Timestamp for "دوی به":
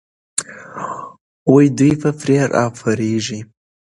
1.77-2.09